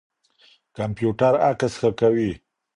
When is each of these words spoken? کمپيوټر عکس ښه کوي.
کمپيوټر 0.77 1.33
عکس 1.49 1.73
ښه 1.79 1.89
کوي. 1.99 2.31